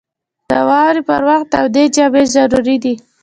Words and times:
•د 0.49 0.51
واورې 0.69 1.01
پر 1.09 1.21
وخت 1.29 1.47
تودې 1.53 1.83
جامې 1.95 2.23
ضروري 2.35 2.75
دي. 2.83 2.93